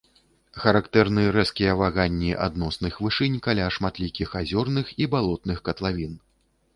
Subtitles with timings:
[0.61, 6.17] Характэрны рэзкія ваганні адносных вышынь каля шматлікіх азёрных і балотных катлавін.